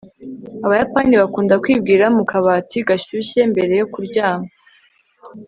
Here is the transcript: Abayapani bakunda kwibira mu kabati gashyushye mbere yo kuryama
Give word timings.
Abayapani 0.65 1.13
bakunda 1.21 1.53
kwibira 1.63 2.05
mu 2.15 2.23
kabati 2.31 2.77
gashyushye 2.87 3.39
mbere 3.51 3.73
yo 3.79 3.85
kuryama 3.93 4.47